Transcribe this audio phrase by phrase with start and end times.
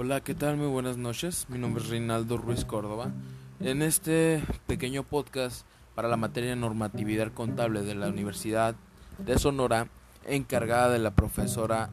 [0.00, 0.56] Hola, ¿qué tal?
[0.56, 1.46] Muy buenas noches.
[1.48, 3.10] Mi nombre es Reinaldo Ruiz Córdoba.
[3.58, 5.66] En este pequeño podcast
[5.96, 8.76] para la materia de normatividad contable de la Universidad
[9.18, 9.88] de Sonora,
[10.24, 11.90] encargada de la profesora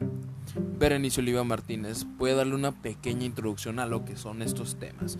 [0.78, 5.18] Berenice Oliva Martínez, voy a darle una pequeña introducción a lo que son estos temas,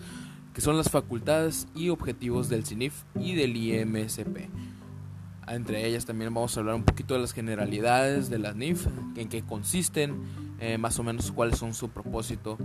[0.53, 4.47] que son las facultades y objetivos del CINIF y del IMSP.
[5.49, 9.27] Entre ellas también vamos a hablar un poquito de las generalidades de las NIF, en
[9.27, 12.57] qué consisten, eh, más o menos cuáles son su propósito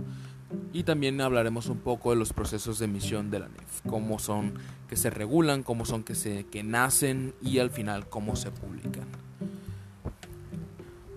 [0.71, 4.53] y también hablaremos un poco de los procesos de emisión de la NIF, cómo son
[4.87, 9.07] que se regulan, cómo son que se que nacen y al final cómo se publican.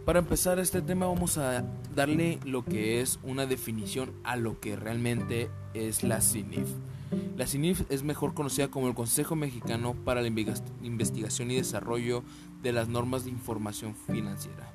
[0.05, 4.77] Para empezar este tema vamos a darle lo que es una definición a lo que
[4.77, 6.69] realmente es la CINIF.
[7.37, 12.23] La CINIF es mejor conocida como el Consejo Mexicano para la Investigación y Desarrollo
[12.63, 14.71] de las Normas de Información Financiera.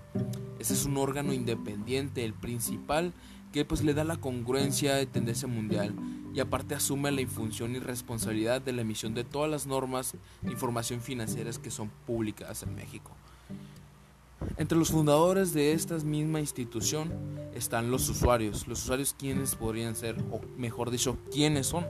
[0.61, 3.13] Ese es un órgano independiente, el principal,
[3.51, 5.95] que pues le da la congruencia de tendencia mundial
[6.35, 10.51] y aparte asume la función y responsabilidad de la emisión de todas las normas de
[10.51, 13.09] información financieras que son públicas en México.
[14.57, 17.11] Entre los fundadores de esta misma institución
[17.55, 18.67] están los usuarios.
[18.67, 21.87] Los usuarios quienes podrían ser, o mejor dicho, quiénes son.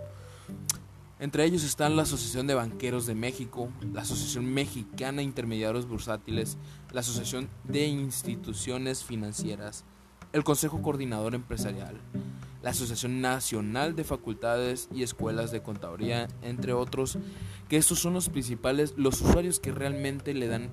[1.22, 6.58] Entre ellos están la Asociación de Banqueros de México, la Asociación Mexicana de Intermediarios Bursátiles,
[6.92, 9.86] la Asociación de Instituciones Financieras,
[10.34, 11.96] el Consejo Coordinador Empresarial,
[12.64, 17.20] la Asociación Nacional de Facultades y Escuelas de Contaduría, entre otros,
[17.70, 20.72] que estos son los principales, los usuarios que realmente le dan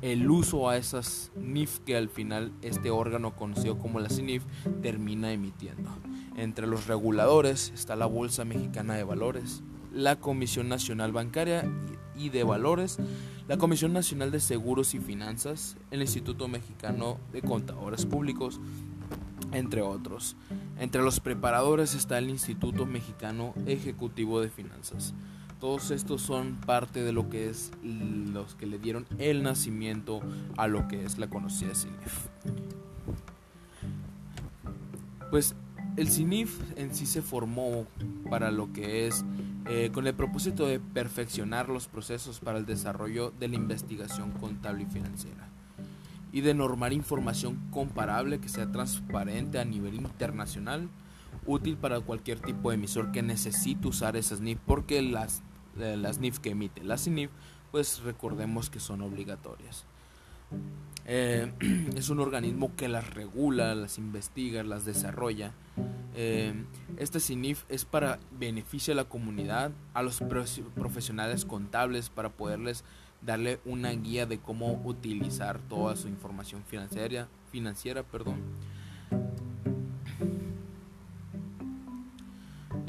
[0.00, 4.44] el uso a esas NIF que al final este órgano conocido como la CINIF
[4.80, 5.90] termina emitiendo.
[6.36, 9.62] Entre los reguladores está la Bolsa Mexicana de Valores,
[9.94, 11.64] la Comisión Nacional Bancaria
[12.16, 12.98] y de Valores,
[13.48, 18.60] la Comisión Nacional de Seguros y Finanzas, el Instituto Mexicano de Contadores Públicos,
[19.52, 20.36] entre otros.
[20.78, 25.14] Entre los preparadores está el Instituto Mexicano Ejecutivo de Finanzas.
[25.60, 30.20] Todos estos son parte de lo que es los que le dieron el nacimiento
[30.56, 32.28] a lo que es la conocida CINIF.
[35.30, 35.54] Pues
[35.96, 37.86] el CINIF en sí se formó
[38.28, 39.24] para lo que es
[39.66, 44.82] eh, con el propósito de perfeccionar los procesos para el desarrollo de la investigación contable
[44.82, 45.48] y financiera
[46.32, 50.88] y de normar información comparable que sea transparente a nivel internacional,
[51.46, 55.44] útil para cualquier tipo de emisor que necesite usar esas NIF, porque las,
[55.78, 57.30] eh, las NIF que emite la CINIF,
[57.70, 59.84] pues recordemos que son obligatorias.
[61.06, 61.52] Eh,
[61.96, 65.52] es un organismo que las regula, las investiga, las desarrolla.
[66.16, 66.54] Eh,
[66.96, 70.22] este CINIF es para beneficio a la comunidad, a los
[70.74, 72.84] profesionales contables, para poderles
[73.20, 78.36] darle una guía de cómo utilizar toda su información financiera, financiera perdón.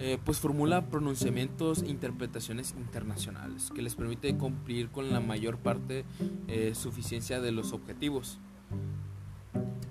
[0.06, 6.06] Eh, pues formula pronunciamientos e interpretaciones internacionales que les permite cumplir con la mayor parte
[6.48, 8.38] eh, suficiencia de los objetivos.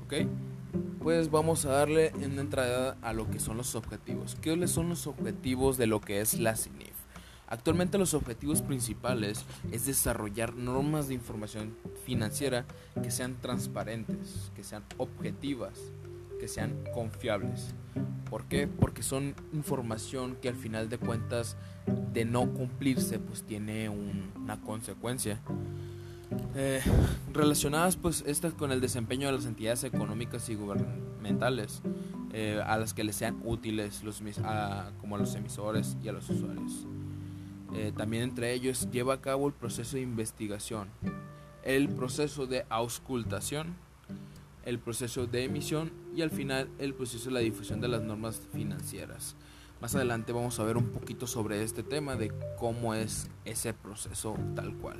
[0.04, 0.28] ¿Ok?
[1.00, 4.36] Pues vamos a darle una entrada a lo que son los objetivos.
[4.40, 6.94] ¿Qué son los objetivos de lo que es la CINIF?
[7.48, 11.76] Actualmente los objetivos principales es desarrollar normas de información
[12.06, 12.66] financiera
[13.02, 15.80] que sean transparentes, que sean objetivas,
[16.44, 17.74] que sean confiables.
[18.28, 18.68] ¿Por qué?
[18.68, 21.56] Porque son información que al final de cuentas
[22.12, 25.40] de no cumplirse pues tiene una consecuencia.
[26.54, 26.82] Eh,
[27.32, 31.80] relacionadas pues estas con el desempeño de las entidades económicas y gubernamentales
[32.34, 34.20] eh, a las que les sean útiles los,
[35.00, 36.86] como a los emisores y a los usuarios.
[37.74, 40.90] Eh, también entre ellos lleva a cabo el proceso de investigación,
[41.62, 43.76] el proceso de auscultación,
[44.66, 48.40] el proceso de emisión y al final el proceso de la difusión de las normas
[48.52, 49.36] financieras.
[49.80, 54.36] Más adelante vamos a ver un poquito sobre este tema de cómo es ese proceso
[54.54, 54.98] tal cual.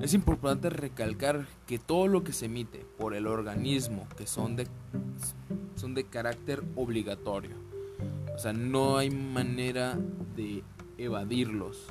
[0.00, 4.66] Es importante recalcar que todo lo que se emite por el organismo que son de,
[5.76, 7.54] son de carácter obligatorio.
[8.34, 9.98] O sea, no hay manera
[10.34, 10.64] de
[11.04, 11.86] evadirlos.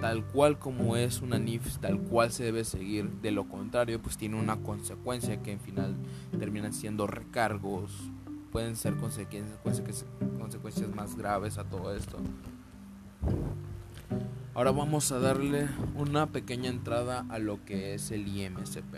[0.00, 3.10] Tal cual como es una NIF, tal cual se debe seguir.
[3.22, 5.96] De lo contrario, pues tiene una consecuencia que en final
[6.38, 7.92] terminan siendo recargos.
[8.52, 9.58] Pueden ser consecuencias,
[10.38, 12.18] consecuencias más graves a todo esto.
[14.54, 18.96] Ahora vamos a darle una pequeña entrada a lo que es el IMSP.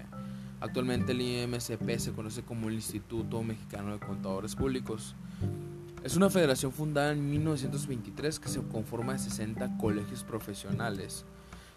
[0.61, 5.15] Actualmente el IMSP se conoce como el Instituto Mexicano de Contadores Públicos.
[6.05, 11.25] Es una federación fundada en 1923 que se conforma de 60 colegios profesionales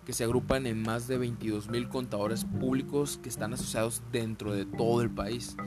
[0.06, 5.02] que se agrupan en más de 22.000 contadores públicos que están asociados dentro de todo
[5.02, 5.58] el país.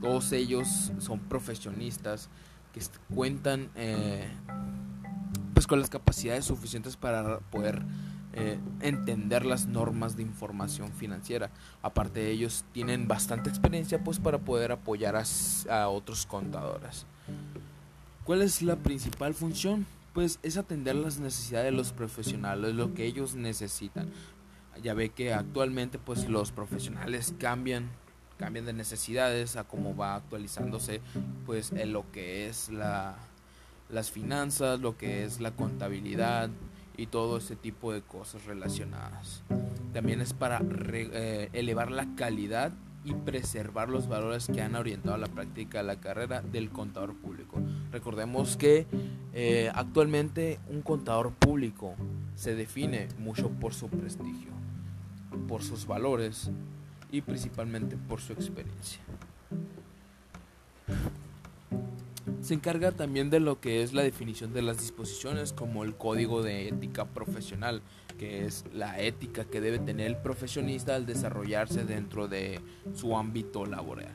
[0.00, 2.28] Todos ellos son profesionistas
[2.72, 2.80] que
[3.14, 4.28] cuentan eh,
[5.54, 7.82] pues con las capacidades suficientes para poder
[8.34, 11.50] eh, entender las normas de información financiera.
[11.80, 17.06] Aparte de ellos tienen bastante experiencia pues para poder apoyar a, otros contadores.
[18.26, 19.86] ¿Cuál es la principal función?
[20.12, 24.10] Pues es atender las necesidades de los profesionales, lo que ellos necesitan.
[24.82, 27.88] Ya ve que actualmente pues los profesionales cambian
[28.36, 31.00] cambian de necesidades a cómo va actualizándose
[31.46, 33.16] pues en lo que es la,
[33.90, 36.50] las finanzas, lo que es la contabilidad,
[36.96, 39.42] y todo ese tipo de cosas relacionadas.
[39.92, 42.72] También es para eh, elevar la calidad
[43.06, 47.62] y preservar los valores que han orientado la práctica de la carrera del contador público.
[47.92, 48.86] Recordemos que
[49.32, 51.94] eh, actualmente un contador público
[52.34, 54.50] se define mucho por su prestigio,
[55.46, 56.50] por sus valores
[57.12, 59.00] y principalmente por su experiencia
[62.46, 66.42] se encarga también de lo que es la definición de las disposiciones como el código
[66.44, 67.82] de ética profesional,
[68.16, 72.60] que es la ética que debe tener el profesionista al desarrollarse dentro de
[72.94, 74.12] su ámbito laboral.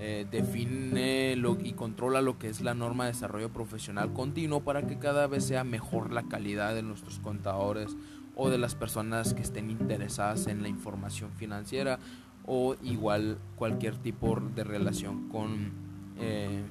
[0.00, 4.98] Eh, define y controla lo que es la norma de desarrollo profesional continuo para que
[4.98, 7.96] cada vez sea mejor la calidad de nuestros contadores
[8.36, 11.98] o de las personas que estén interesadas en la información financiera
[12.46, 15.72] o igual cualquier tipo de relación con
[16.18, 16.62] eh,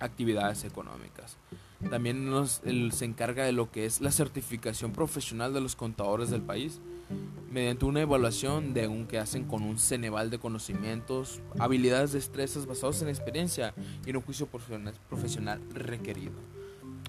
[0.00, 1.38] actividades económicas.
[1.90, 6.42] También nos, se encarga de lo que es la certificación profesional de los contadores del
[6.42, 6.80] país,
[7.50, 13.02] mediante una evaluación de un que hacen con un ceneval de conocimientos, habilidades, destrezas basados
[13.02, 13.74] en experiencia
[14.04, 16.34] y en un juicio profesional requerido.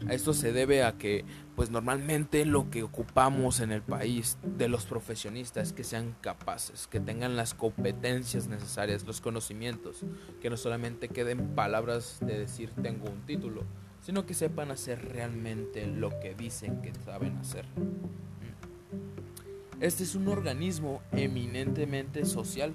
[0.10, 1.25] Esto se debe a que,
[1.56, 6.86] pues normalmente lo que ocupamos en el país de los profesionistas es que sean capaces,
[6.88, 10.02] que tengan las competencias necesarias, los conocimientos,
[10.40, 13.64] que no solamente queden palabras de decir tengo un título,
[14.01, 17.65] sino que sepan hacer realmente lo que dicen que saben hacer.
[19.79, 22.73] Este es un organismo eminentemente social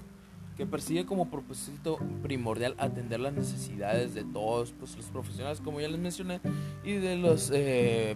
[0.55, 5.89] que persigue como propósito primordial atender las necesidades de todos pues, los profesionales, como ya
[5.89, 6.39] les mencioné,
[6.83, 8.15] y de los, eh,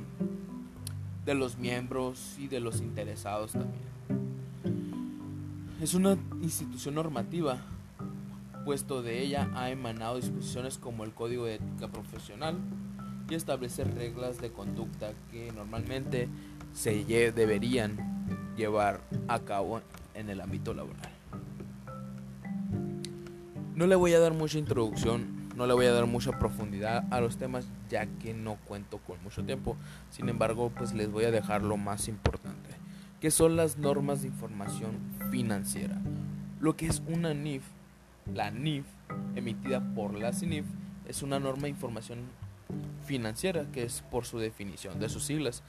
[1.26, 3.88] de los miembros y de los interesados también.
[5.82, 7.58] Es una institución normativa,
[8.66, 12.58] puesto de ella ha emanado disposiciones como el Código de Ética Profesional
[13.30, 16.30] y establece reglas de conducta que normalmente
[16.74, 17.98] se deberían
[18.56, 19.82] llevar a cabo
[20.14, 21.12] en el ámbito laboral.
[23.76, 27.22] No le voy a dar mucha introducción, no le voy a dar mucha profundidad a
[27.22, 29.78] los temas ya que no cuento con mucho tiempo.
[30.10, 32.70] Sin embargo, pues les voy a dejar lo más importante,
[33.20, 34.98] que son las normas de información
[35.32, 36.02] financiera.
[36.60, 37.64] Lo que es una NIF,
[38.34, 38.86] la NIF
[39.36, 40.66] emitida por la CINIF,
[41.08, 42.20] es una norma de información
[43.06, 45.64] financiera, que es por su definición de sus siglas.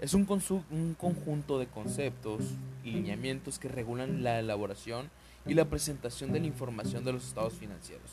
[0.00, 0.26] Es un,
[0.70, 2.42] un conjunto de conceptos
[2.84, 5.10] y lineamientos que regulan la elaboración
[5.46, 8.12] y la presentación de la información de los estados financieros.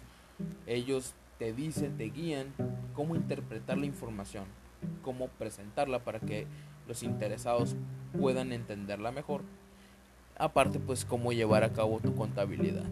[0.65, 2.53] Ellos te dicen, te guían
[2.93, 4.45] cómo interpretar la información,
[5.03, 6.47] cómo presentarla para que
[6.87, 7.75] los interesados
[8.17, 9.43] puedan entenderla mejor.
[10.37, 12.85] Aparte, pues cómo llevar a cabo tu contabilidad.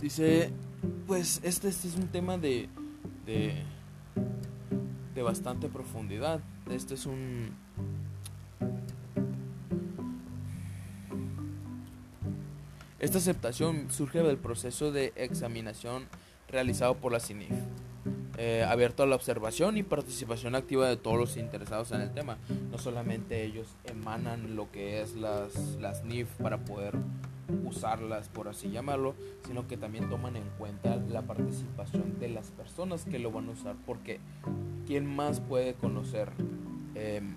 [0.00, 0.52] Dice,
[1.06, 2.68] pues este, este es un tema de,
[3.26, 3.62] de,
[5.14, 6.40] de bastante profundidad.
[6.70, 7.54] Este es un,
[13.00, 16.06] Esta aceptación surge del proceso de examinación
[16.48, 17.52] realizado por la CINIF,
[18.40, 22.38] eh, abierto a la observación y participación activa de todos los interesados en el tema.
[22.70, 26.94] No solamente ellos emanan lo que es las, las NIF para poder
[27.64, 33.04] usarlas, por así llamarlo, sino que también toman en cuenta la participación de las personas
[33.04, 34.20] que lo van a usar, porque
[34.86, 36.30] ¿quién más puede conocer
[36.94, 37.34] em,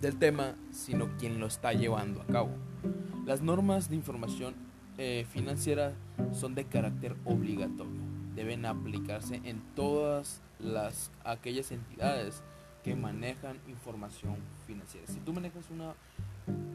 [0.00, 2.50] del tema sino quien lo está llevando a cabo?
[3.26, 4.54] Las normas de información
[4.96, 5.92] eh, financieras
[6.32, 8.09] son de carácter obligatorio.
[8.40, 12.42] Deben aplicarse en todas las aquellas entidades
[12.82, 15.06] que manejan información financiera.
[15.08, 15.92] Si tú manejas una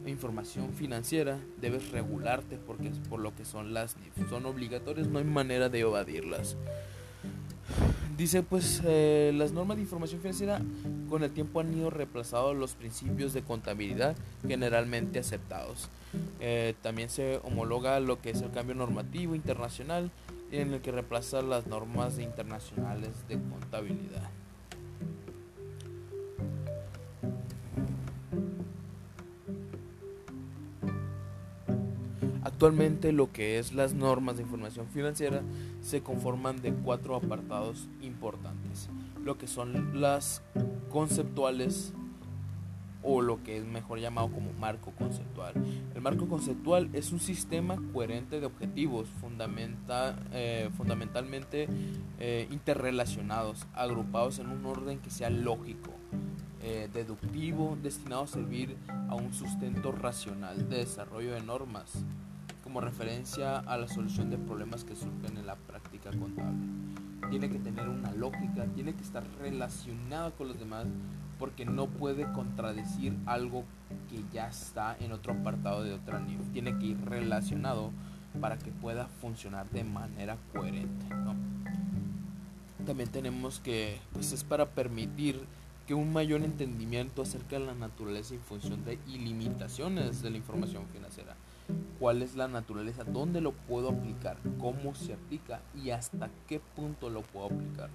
[0.08, 3.96] información financiera, debes regularte porque es por lo que son las
[4.30, 6.56] Son obligatorias, no hay manera de evadirlas.
[8.16, 10.62] Dice pues eh, las normas de información financiera
[11.10, 14.14] con el tiempo han ido reemplazando los principios de contabilidad
[14.46, 15.90] generalmente aceptados.
[16.38, 20.12] Eh, también se homologa lo que es el cambio normativo internacional
[20.50, 24.30] en el que reemplazar las normas internacionales de contabilidad.
[32.56, 35.42] Actualmente lo que es las normas de información financiera
[35.82, 38.88] se conforman de cuatro apartados importantes,
[39.22, 40.40] lo que son las
[40.88, 41.92] conceptuales,
[43.08, 45.54] o lo que es mejor llamado como marco conceptual.
[45.94, 49.08] El marco conceptual es un sistema coherente de objetivos
[50.32, 51.68] eh, fundamentalmente
[52.18, 55.92] eh, interrelacionados, agrupados en un orden que sea lógico,
[56.62, 58.76] eh, deductivo, destinado a servir
[59.08, 62.04] a un sustento racional de desarrollo de normas
[62.64, 66.58] como referencia a la solución de problemas que surgen en la práctica contable.
[67.30, 70.86] Tiene que tener una lógica, tiene que estar relacionado con los demás
[71.38, 73.64] porque no puede contradecir algo
[74.10, 76.50] que ya está en otro apartado de otra nivel.
[76.52, 77.90] Tiene que ir relacionado
[78.40, 81.06] para que pueda funcionar de manera coherente.
[82.84, 85.40] También tenemos que, pues es para permitir
[85.86, 90.84] que un mayor entendimiento acerca de la naturaleza y función de ilimitaciones de la información
[90.92, 91.36] financiera.
[91.98, 93.04] ¿Cuál es la naturaleza?
[93.04, 94.36] ¿Dónde lo puedo aplicar?
[94.58, 95.60] ¿Cómo se aplica?
[95.74, 97.90] ¿Y hasta qué punto lo puedo aplicar?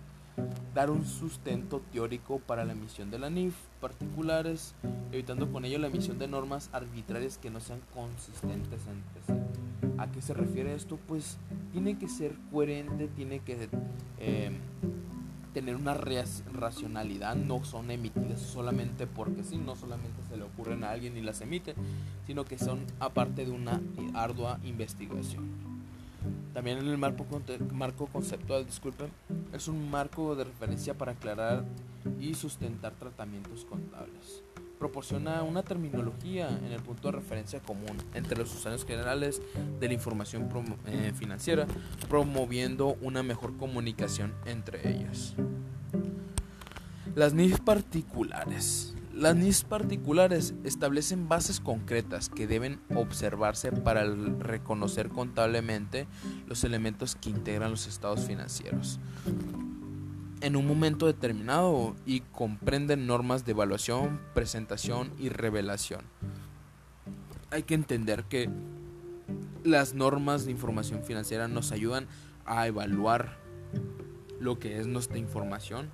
[0.74, 4.74] Dar un sustento teórico para la emisión de la NIF particulares,
[5.12, 9.91] evitando con ello la emisión de normas arbitrarias que no sean consistentes entre sí.
[9.98, 10.98] ¿A qué se refiere esto?
[11.07, 11.38] Pues
[11.74, 13.69] tiene que ser coherente, tiene que
[14.19, 14.51] eh,
[15.53, 20.91] tener una racionalidad, no son emitidas solamente porque sí, no solamente se le ocurren a
[20.91, 21.75] alguien y las emite,
[22.25, 23.81] sino que son aparte de una
[24.13, 25.71] ardua investigación.
[26.54, 27.25] También en el marco,
[28.08, 29.10] conceptual, disculpen,
[29.54, 31.66] es un marco de referencia para aclarar
[32.20, 34.44] y sustentar tratamientos contables
[34.82, 39.40] proporciona una terminología en el punto de referencia común entre los usuarios generales
[39.80, 40.50] de la información
[40.88, 41.68] eh, financiera,
[42.10, 45.36] promoviendo una mejor comunicación entre ellas.
[47.13, 48.96] Las NIF particulares.
[49.22, 56.08] Las NIF particulares establecen bases concretas que deben observarse para reconocer contablemente
[56.48, 59.00] los elementos que integran los estados financieros
[60.42, 66.01] en un momento determinado y comprenden normas de evaluación, presentación y revelación.
[67.51, 68.50] Hay que entender que
[69.63, 72.08] las normas de información financiera nos ayudan
[72.44, 73.38] a evaluar
[74.40, 75.92] lo que es nuestra información,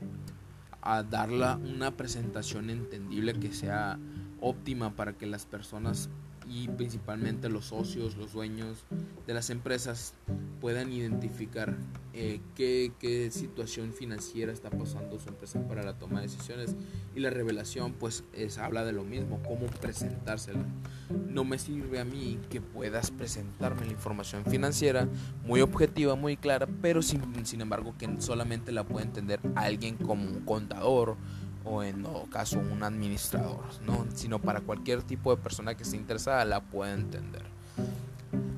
[0.82, 4.00] a darla una presentación entendible que sea
[4.40, 6.10] óptima para que las personas
[6.50, 8.86] y principalmente los socios, los dueños
[9.26, 10.14] de las empresas
[10.62, 11.76] puedan identificar
[12.14, 16.76] eh, qué, qué, situación financiera está pasando su empresa para la toma de decisiones
[17.16, 20.66] y la revelación pues es, habla de lo mismo, cómo presentársela.
[21.30, 25.08] No me sirve a mí que puedas presentarme la información financiera
[25.46, 30.26] muy objetiva, muy clara, pero sin, sin embargo que solamente la puede entender alguien como
[30.26, 31.18] un contador
[31.70, 34.06] o en todo caso un administrador, ¿no?
[34.16, 37.44] sino para cualquier tipo de persona que esté interesada la pueda entender.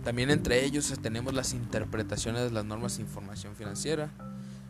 [0.04, 4.10] También entre ellos tenemos las interpretaciones de las normas de información financiera.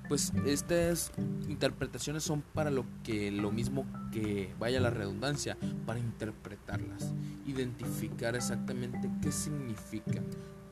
[0.08, 1.12] Pues estas
[1.48, 5.56] interpretaciones son para lo que lo mismo que vaya la redundancia,
[5.86, 7.14] para interpretarlas,
[7.46, 10.20] identificar exactamente qué significa,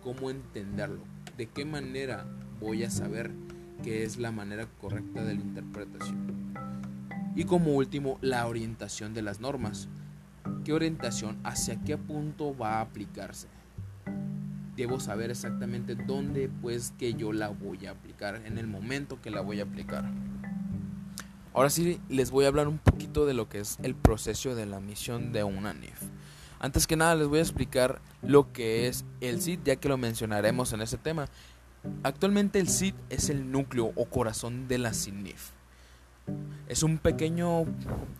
[0.01, 1.03] cómo entenderlo,
[1.37, 2.25] de qué manera
[2.59, 3.31] voy a saber
[3.83, 6.76] qué es la manera correcta de la interpretación.
[7.37, 9.87] Y como último, la orientación de las normas.
[10.65, 11.37] ¿Qué orientación?
[11.43, 13.47] ¿Hacia qué punto va a aplicarse?
[14.75, 19.29] Debo saber exactamente dónde pues que yo la voy a aplicar, en el momento que
[19.29, 20.09] la voy a aplicar.
[21.53, 24.65] Ahora sí les voy a hablar un poquito de lo que es el proceso de
[24.65, 26.01] la misión de una NIF.
[26.59, 29.97] Antes que nada les voy a explicar lo que es el CID, ya que lo
[29.99, 31.27] mencionaremos en ese tema.
[32.01, 35.56] Actualmente el CID es el núcleo o corazón de la CINIF.
[36.67, 37.63] Es un pequeño,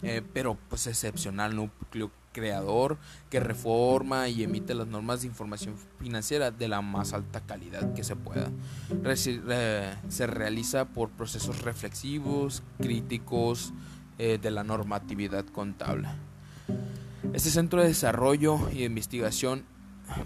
[0.02, 2.98] eh, pero pues excepcional núcleo creador
[3.32, 8.04] que reforma y emite las normas de información financiera de la más alta calidad que
[8.04, 8.52] se pueda.
[9.16, 13.74] se realiza por procesos reflexivos, críticos
[14.20, 16.08] eh, de la normatividad contable.
[17.34, 19.64] Este centro de desarrollo y de investigación,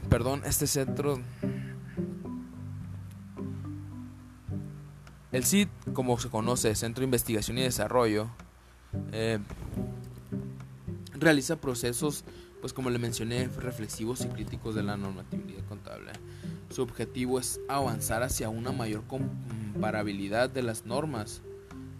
[0.09, 1.19] perdón, este centro
[5.31, 8.27] El CID, como se conoce, Centro de Investigación y Desarrollo,
[9.13, 9.39] eh,
[11.13, 12.25] realiza procesos,
[12.59, 16.11] pues como le mencioné, reflexivos y críticos de la normatividad contable.
[16.69, 21.41] Su objetivo es avanzar hacia una mayor comparabilidad de las normas.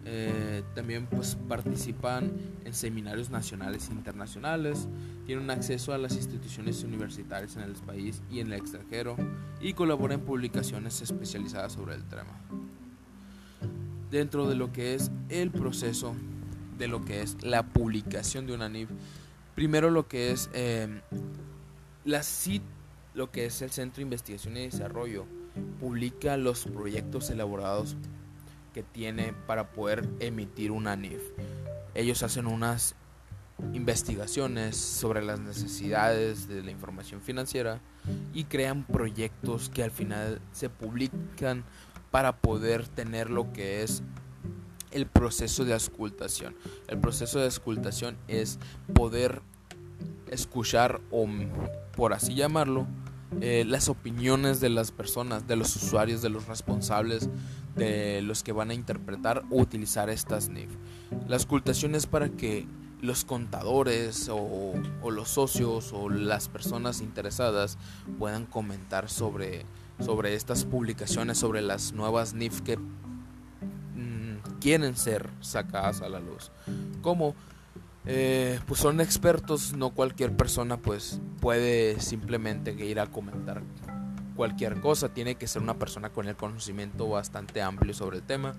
[0.04, 2.32] Eh, también pues participan
[2.66, 4.88] en seminarios nacionales e internacionales,
[5.24, 9.16] tienen acceso a las instituciones universitarias en el país y en el extranjero
[9.60, 12.36] y colaboran en publicaciones especializadas sobre el tema
[14.12, 16.14] dentro de lo que es el proceso
[16.78, 18.90] de lo que es la publicación de una NIF.
[19.54, 21.00] Primero lo que es eh,
[22.04, 22.62] la CIT
[23.14, 25.26] lo que es el Centro de Investigación y Desarrollo
[25.80, 27.96] publica los proyectos elaborados
[28.72, 31.20] que tiene para poder emitir una NIF.
[31.94, 32.94] Ellos hacen unas
[33.74, 37.80] investigaciones sobre las necesidades de la información financiera
[38.32, 41.64] y crean proyectos que al final se publican
[42.12, 44.04] para poder tener lo que es
[44.92, 46.54] el proceso de auscultación.
[46.86, 48.60] El proceso de auscultación es
[48.94, 49.42] poder
[50.30, 51.26] escuchar o
[51.96, 52.86] por así llamarlo
[53.40, 57.30] eh, las opiniones de las personas, de los usuarios, de los responsables,
[57.76, 60.70] de los que van a interpretar o utilizar estas NIF.
[61.26, 62.66] La auscultación es para que
[63.00, 64.74] los contadores o,
[65.10, 67.78] los socios o las personas interesadas
[68.18, 69.64] puedan comentar sobre,
[70.02, 76.50] sobre estas publicaciones, sobre las nuevas NIF que mm, quieren ser sacadas a la luz.
[77.00, 77.34] Como
[78.04, 83.62] eh, pues son expertos, no cualquier persona pues puede simplemente ir a comentar
[84.34, 88.54] cualquier cosa, tiene que ser una persona con el conocimiento bastante amplio sobre el tema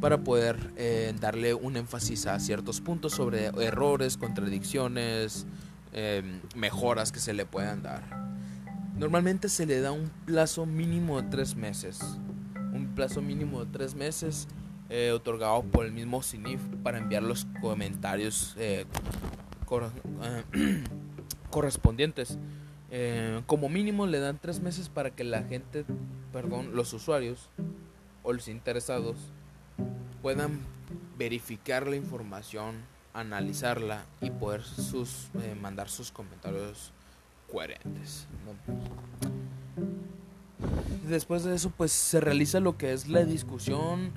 [0.00, 5.46] para poder eh, darle un énfasis a ciertos puntos sobre errores, contradicciones,
[5.92, 8.31] em, mejoras que se le puedan dar.
[9.02, 11.98] Normalmente se le da un plazo mínimo de tres meses.
[12.54, 14.46] Un plazo mínimo de tres meses
[14.90, 18.86] eh, otorgado por el mismo CINIF para enviar los comentarios eh,
[21.50, 22.38] correspondientes.
[23.46, 25.84] como mínimo le dan tres meses para que la gente,
[26.32, 27.50] perdón, los usuarios
[28.22, 29.16] o los interesados
[30.22, 30.60] puedan
[31.18, 32.76] verificar la información,
[33.14, 36.92] analizarla y poder sus, eh, mandar sus comentarios
[37.52, 38.26] coherentes.
[41.06, 44.12] Después de eso, pues se realiza lo que es la discusión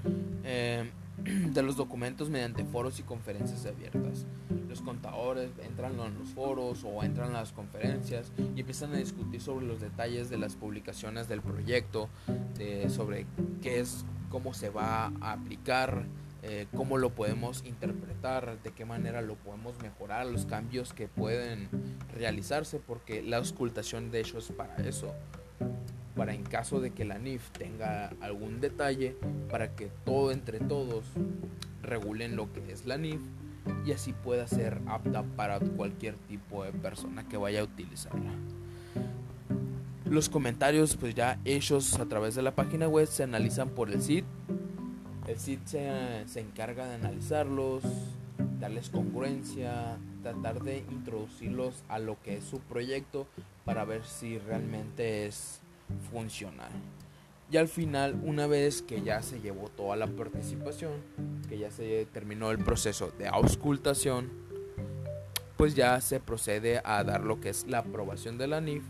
[0.46, 0.90] eh,
[1.24, 4.26] de los documentos mediante foros y conferencias abiertas.
[4.70, 9.42] Los contadores entran en los foros o entran a las conferencias y empiezan a discutir
[9.42, 12.10] sobre los detalles de las publicaciones del proyecto,
[12.90, 13.26] sobre
[13.62, 16.06] qué es cómo se va a aplicar,
[16.48, 21.70] eh, cómo lo podemos interpretar, de qué manera lo podemos mejorar, los cambios que pueden
[22.14, 25.12] realizarse, porque la auscultación de hecho es para eso,
[26.16, 29.16] para en caso de que la NIF tenga algún detalle,
[29.50, 31.06] para que todo entre todos
[31.82, 33.22] regulen lo que es la NIF
[33.84, 38.32] y así pueda ser apta para cualquier tipo de persona que vaya a utilizarla.
[40.08, 44.04] Los comentarios pues ya hechos a través de la página web se analizan por el
[44.04, 44.24] SID.
[45.28, 47.82] El SID se, encarga de analizarlos,
[48.60, 53.26] darles congruencia, tratar de introducirlos a lo que es su proyecto
[53.66, 55.62] para ver si realmente es
[56.12, 56.70] funcional.
[57.52, 60.94] Y al final, una vez que ya se llevó toda la participación,
[61.50, 64.30] que ya se terminó el proceso de auscultación,
[65.58, 68.84] pues ya se procede a dar lo que es la aprobación de la NIF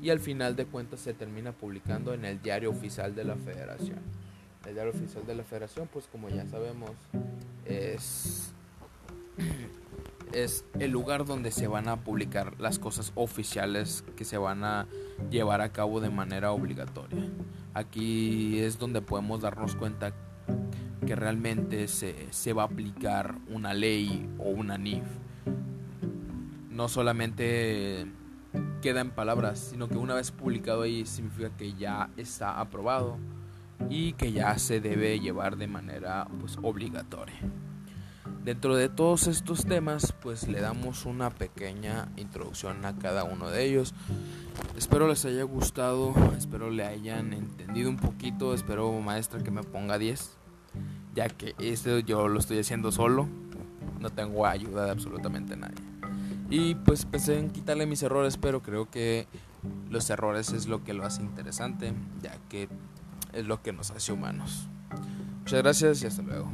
[0.00, 4.25] y al final de cuentas se termina publicando en el diario oficial de la federación.
[4.66, 6.90] El diario oficial de la federación, pues como ya sabemos,
[7.64, 8.52] es,
[10.32, 14.88] es el lugar donde se van a publicar las cosas oficiales que se van a
[15.30, 17.30] llevar a cabo de manera obligatoria.
[17.74, 20.12] Aquí es donde podemos darnos cuenta
[21.06, 25.04] que realmente se, se va a aplicar una ley o una NIF.
[26.70, 28.04] No solamente
[28.82, 33.16] queda en palabras, sino que una vez publicado ahí significa que ya está aprobado
[33.88, 37.36] y que ya se debe llevar de manera pues obligatoria.
[38.44, 43.64] Dentro de todos estos temas, pues le damos una pequeña introducción a cada uno de
[43.64, 43.92] ellos.
[44.76, 49.98] Espero les haya gustado, espero le hayan entendido un poquito, espero maestra que me ponga
[49.98, 50.36] 10,
[51.14, 53.26] ya que esto yo lo estoy haciendo solo,
[53.98, 55.74] no tengo ayuda de absolutamente nadie.
[56.48, 59.26] Y pues pensé en quitarle mis errores, pero creo que
[59.90, 62.68] los errores es lo que lo hace interesante, ya que
[63.32, 64.68] es lo que nos hace humanos.
[65.40, 66.50] Muchas gracias y hasta luego.